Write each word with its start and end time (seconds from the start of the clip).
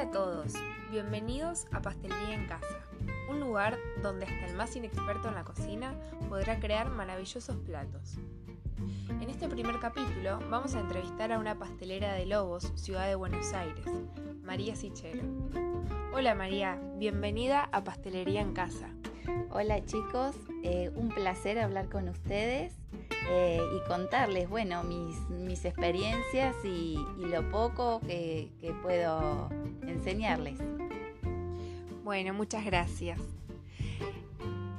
Hola 0.00 0.08
a 0.08 0.12
todos, 0.12 0.52
bienvenidos 0.90 1.66
a 1.72 1.82
Pastelería 1.82 2.34
en 2.34 2.46
Casa, 2.46 2.86
un 3.28 3.38
lugar 3.38 3.76
donde 4.02 4.24
hasta 4.24 4.46
el 4.46 4.56
más 4.56 4.74
inexperto 4.74 5.28
en 5.28 5.34
la 5.34 5.44
cocina 5.44 5.94
podrá 6.30 6.58
crear 6.58 6.88
maravillosos 6.88 7.54
platos. 7.56 8.16
En 9.20 9.28
este 9.28 9.46
primer 9.46 9.78
capítulo 9.78 10.38
vamos 10.48 10.74
a 10.74 10.80
entrevistar 10.80 11.32
a 11.32 11.38
una 11.38 11.58
pastelera 11.58 12.14
de 12.14 12.24
Lobos, 12.24 12.72
ciudad 12.76 13.08
de 13.08 13.14
Buenos 13.14 13.52
Aires, 13.52 13.84
María 14.42 14.74
Sichero. 14.74 15.22
Hola 16.14 16.34
María, 16.34 16.80
bienvenida 16.96 17.68
a 17.70 17.84
Pastelería 17.84 18.40
en 18.40 18.54
Casa. 18.54 18.88
Hola 19.50 19.84
chicos, 19.84 20.34
eh, 20.62 20.90
un 20.94 21.10
placer 21.10 21.58
hablar 21.58 21.90
con 21.90 22.08
ustedes 22.08 22.79
eh, 23.28 23.60
y 23.76 23.88
contarles, 23.88 24.48
bueno, 24.48 24.82
mis, 24.84 25.64
experiencias 25.64 26.54
y, 26.64 26.96
lo 27.18 27.48
poco 27.50 28.00
que, 28.06 28.48
que 28.60 28.72
puedo 28.72 29.50
enseñarles. 29.86 30.58
Bueno, 32.02 32.32
muchas 32.32 32.64
gracias. 32.64 33.20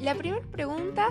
La 0.00 0.14
primera 0.14 0.44
pregunta 0.52 1.08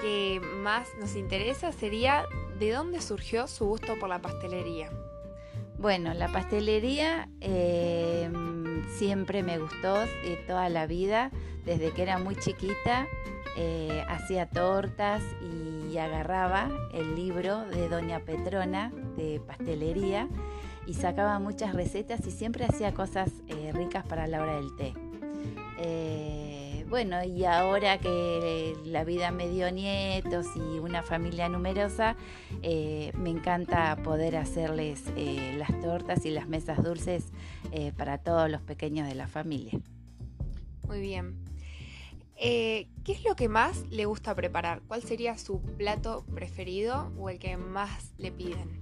que 0.00 0.40
más 0.62 0.88
nos 1.00 1.16
interesa 1.16 1.72
sería 1.72 2.26
¿de 2.58 2.72
dónde 2.72 3.00
surgió 3.00 3.46
su 3.46 3.64
gusto 3.66 3.98
por 3.98 4.08
la 4.08 4.20
pastelería? 4.20 4.90
Bueno, 5.78 6.12
la 6.12 6.28
pastelería 6.28 7.28
eh, 7.40 8.30
siempre 8.98 9.42
me 9.42 9.58
gustó 9.58 9.98
de 10.00 10.36
toda 10.46 10.68
la 10.68 10.86
vida, 10.86 11.30
desde 11.64 11.90
que 11.92 12.02
era 12.02 12.18
muy 12.18 12.36
chiquita 12.36 13.06
eh, 13.56 14.04
hacía 14.08 14.46
tortas 14.46 15.22
y 15.42 15.96
agarraba 15.98 16.70
el 16.92 17.16
libro 17.16 17.60
de 17.66 17.88
Doña 17.88 18.20
Petrona 18.20 18.92
de 19.16 19.40
pastelería 19.44 20.28
y 20.86 20.94
sacaba 20.94 21.38
muchas 21.38 21.74
recetas 21.74 22.26
y 22.26 22.30
siempre 22.30 22.64
hacía 22.64 22.94
cosas 22.94 23.30
eh, 23.48 23.72
ricas 23.72 24.04
para 24.06 24.26
la 24.26 24.40
hora 24.40 24.56
del 24.56 24.74
té. 24.76 24.94
Eh, 25.78 26.86
bueno, 26.88 27.22
y 27.24 27.44
ahora 27.44 27.98
que 27.98 28.76
la 28.84 29.04
vida 29.04 29.30
me 29.30 29.48
dio 29.48 29.70
nietos 29.70 30.46
y 30.56 30.78
una 30.78 31.02
familia 31.02 31.48
numerosa, 31.48 32.16
me 32.62 33.30
encanta 33.30 33.96
poder 34.02 34.36
hacerles 34.36 35.04
las 35.56 35.80
tortas 35.80 36.26
y 36.26 36.30
las 36.30 36.48
mesas 36.48 36.82
dulces 36.82 37.26
para 37.96 38.18
todos 38.18 38.50
los 38.50 38.60
pequeños 38.60 39.06
de 39.06 39.14
la 39.14 39.28
familia. 39.28 39.78
Muy 40.88 41.00
bien. 41.00 41.49
Eh, 42.42 42.88
¿Qué 43.04 43.12
es 43.12 43.22
lo 43.22 43.36
que 43.36 43.50
más 43.50 43.84
le 43.90 44.06
gusta 44.06 44.34
preparar? 44.34 44.80
¿Cuál 44.88 45.02
sería 45.02 45.36
su 45.36 45.60
plato 45.60 46.24
preferido 46.34 47.12
o 47.18 47.28
el 47.28 47.38
que 47.38 47.58
más 47.58 48.14
le 48.16 48.32
piden? 48.32 48.80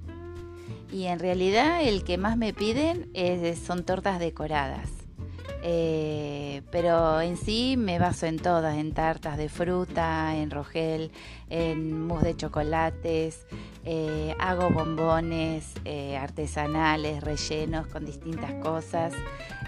Y 0.93 1.07
en 1.07 1.19
realidad 1.19 1.83
el 1.83 2.05
que 2.05 2.19
más 2.19 2.37
me 2.37 2.55
piden 2.55 3.11
son 3.57 3.85
tortas 3.85 4.21
decoradas. 4.21 5.08
Eh, 5.63 6.63
pero 6.71 7.21
en 7.21 7.37
sí 7.37 7.77
me 7.77 7.99
baso 7.99 8.27
en 8.27 8.39
todas, 8.39 8.77
en 8.77 8.93
tartas 8.93 9.37
de 9.37 9.49
fruta, 9.49 10.37
en 10.37 10.51
rogel, 10.51 11.11
en 11.51 12.07
mousse 12.07 12.25
de 12.25 12.37
chocolates, 12.37 13.47
eh, 13.85 14.35
hago 14.39 14.71
bombones 14.71 15.75
artesanales, 16.19 17.23
rellenos 17.23 17.87
con 17.87 18.05
distintas 18.05 18.53
cosas. 18.63 19.13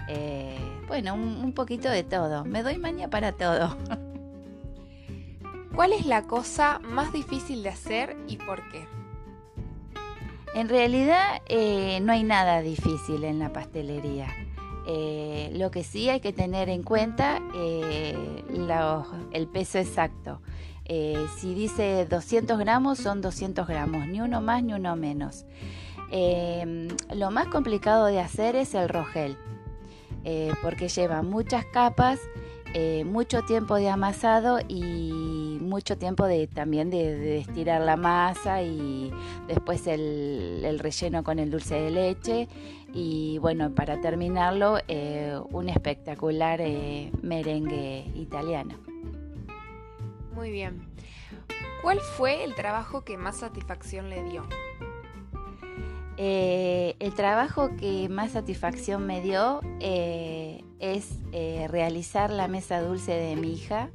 Eh, 0.07 0.57
bueno, 0.87 1.13
un, 1.13 1.53
poquito 1.53 1.89
de 1.89 2.03
todo. 2.03 2.43
Me 2.43 2.63
doy 2.63 2.77
maña 2.77 3.09
para 3.09 3.31
todo. 3.31 3.77
¿Cuál 5.75 5.93
es 5.93 6.05
la 6.05 6.23
cosa 6.23 6.79
más 6.79 7.13
difícil 7.13 7.63
de 7.63 7.69
hacer 7.69 8.17
y 8.27 8.35
por 8.37 8.61
qué? 8.71 8.85
En 10.53 10.67
realidad 10.67 11.41
eh, 11.47 11.99
no 12.01 12.11
hay 12.11 12.23
nada 12.23 12.61
difícil 12.61 13.23
en 13.23 13.39
la 13.39 13.53
pastelería. 13.53 14.27
Eh, 14.87 15.51
lo 15.53 15.69
que 15.71 15.83
sí 15.83 16.09
hay 16.09 16.19
que 16.21 16.33
tener 16.33 16.69
en 16.69 16.83
cuenta 16.83 17.39
el 19.31 19.47
peso 19.47 19.77
exacto. 19.77 20.41
si 21.39 21.53
dice 21.53 22.05
200 22.09 22.57
gramos, 22.57 22.97
son 22.97 23.21
200 23.21 23.67
gramos, 23.67 24.07
ni 24.07 24.21
uno 24.21 24.41
más 24.41 24.63
ni 24.63 24.73
uno 24.73 24.95
menos. 24.95 25.45
lo 27.13 27.31
más 27.31 27.47
complicado 27.47 28.05
de 28.07 28.19
hacer 28.19 28.55
es 28.55 28.73
el 28.73 28.89
rogel. 28.89 29.37
Eh, 30.23 30.53
porque 30.61 30.87
lleva 30.87 31.23
muchas 31.23 31.65
capas, 31.65 32.19
eh, 32.73 33.03
mucho 33.05 33.41
tiempo 33.41 33.75
de 33.75 33.89
amasado 33.89 34.59
y 34.67 35.40
mucho 35.59 35.97
tiempo 35.97 36.25
de, 36.25 36.47
también 36.47 36.89
de, 36.89 37.39
estirar 37.39 37.81
la 37.81 37.97
masa 37.97 38.61
y 38.61 39.11
después 39.47 39.87
el, 39.87 40.79
relleno 40.79 41.23
con 41.23 41.39
el 41.39 41.51
dulce 41.51 41.75
de 41.75 41.91
leche 41.91 42.47
y 42.93 43.37
bueno, 43.39 43.73
para 43.73 43.99
terminarlo, 44.01 44.77
eh, 44.87 45.39
un 45.51 45.69
espectacular 45.69 46.61
merengue 47.21 48.05
italiano. 48.15 48.75
Muy 50.33 50.51
bien. 50.51 50.81
¿Cuál 51.81 51.99
fue 51.99 52.43
el 52.43 52.53
trabajo 52.55 53.03
que 53.03 53.17
más 53.17 53.37
satisfacción 53.37 54.09
le 54.09 54.23
dio? 54.23 54.45
Eh, 56.17 56.95
el 56.99 57.15
trabajo 57.15 57.71
que 57.77 58.07
más 58.07 58.33
satisfacción 58.33 59.07
me 59.07 59.21
dio 59.21 59.61
eh, 59.79 60.63
es 60.79 61.15
eh, 61.31 61.67
realizar 61.67 62.29
la 62.29 62.47
mesa 62.47 62.81
dulce 62.81 63.13
de 63.13 63.35
mi 63.35 63.53
hija 63.53 63.89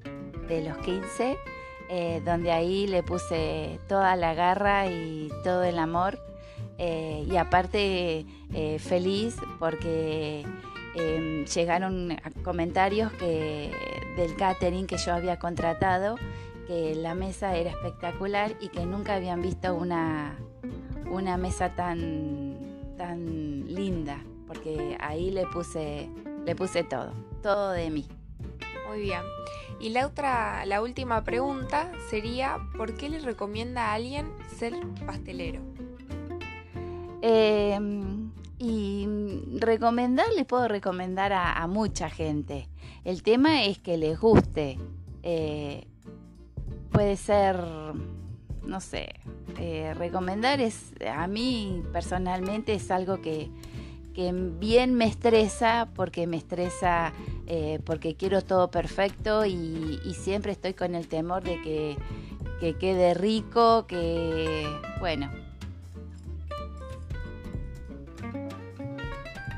de 0.49 0.63
los 0.63 0.77
15, 0.79 1.37
donde 2.25 2.51
ahí 2.53 2.87
le 2.87 3.03
puse 3.03 3.79
toda 3.89 4.17
la 4.17 4.35
garra 4.35 4.91
y 4.91 5.31
todo 5.45 5.65
el 5.65 5.79
amor. 5.79 6.19
y 6.79 7.37
aparte 7.37 8.27
feliz 8.79 9.37
porque 9.59 10.45
em, 10.95 11.45
llegaron 11.47 12.17
comentarios 12.43 13.13
que, 13.13 13.73
del 14.17 14.37
catering 14.37 14.87
que 14.87 14.97
yo 14.99 15.15
había 15.15 15.39
contratado, 15.39 16.17
que 16.67 16.95
la 16.97 17.15
mesa 17.15 17.57
era 17.57 17.71
espectacular 17.71 18.57
y 18.61 18.69
que 18.69 18.85
nunca 18.85 19.15
habían 19.15 19.41
visto 19.41 19.75
una 19.75 20.37
una 21.11 21.37
mesa 21.37 21.75
tan, 21.75 22.57
tan 22.97 23.67
linda, 23.75 24.23
porque 24.47 24.97
ahí 25.01 25.31
le 25.31 25.47
puse, 25.47 26.09
le 26.45 26.55
puse 26.55 26.85
todo, 26.85 27.13
todo 27.43 27.73
de 27.73 27.91
mí. 27.91 28.07
Muy 28.89 29.01
bien. 29.01 29.23
Y 29.81 29.91
la 29.91 30.07
otra, 30.07 30.65
la 30.67 30.81
última 30.83 31.23
pregunta 31.25 31.93
sería, 32.09 32.59
¿por 32.77 32.95
qué 32.95 33.09
le 33.09 33.19
recomienda 33.19 33.91
a 33.91 33.95
alguien 33.95 34.31
ser 34.57 34.75
pastelero? 35.05 35.61
Em, 37.23 38.31
y 38.59 39.07
recomendar, 39.59 40.27
le 40.35 40.45
puedo 40.45 40.69
recomendar 40.69 41.33
a, 41.33 41.67
mucha 41.67 42.09
gente. 42.09 42.69
El 43.05 43.23
tema 43.23 43.65
es 43.65 43.79
que 43.79 43.97
les 43.97 44.19
guste. 44.19 44.79
Eh, 45.23 45.87
puede 46.91 47.17
ser 47.17 47.57
no 48.67 48.81
sé, 48.81 49.15
eh, 49.59 49.95
recomendar 49.95 50.61
es, 50.61 50.93
a 51.09 51.27
mí 51.27 51.83
personalmente 51.93 52.75
es 52.75 52.91
algo 52.91 53.21
que, 53.21 53.49
bien 54.59 54.95
me 54.95 55.07
estresa 55.07 55.89
porque 55.95 56.27
me 56.27 56.39
estresa 56.39 57.13
eh, 57.47 57.81
porque 57.85 58.15
quiero 58.15 58.43
todo 58.43 58.71
perfecto 58.71 59.45
y, 59.45 60.01
siempre 60.15 60.53
estoy 60.53 60.75
con 60.75 60.95
el 60.95 61.07
temor 61.07 61.45
de 61.45 61.61
que, 61.63 61.97
que 62.61 62.75
quede 62.75 63.15
rico, 63.15 63.87
que 63.87 64.67
bueno. 64.99 65.31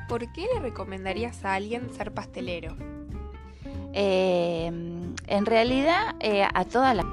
¿Por 0.09 0.33
qué 0.33 0.47
le 0.53 0.61
recomendarías 0.61 1.45
a 1.45 1.55
alguien 1.55 1.91
ser 1.95 2.13
pastelero? 2.13 2.75
Eh, 3.93 4.67
en 4.67 5.47
realidad 5.47 6.17
a 6.55 6.65
toda 6.65 6.95
la 6.95 7.05